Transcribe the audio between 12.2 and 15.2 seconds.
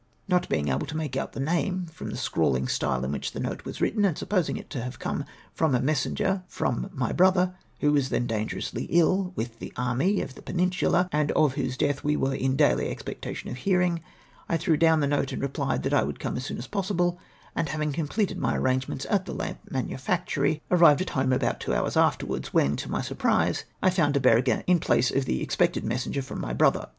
m daily expectation of hearing, I threw down the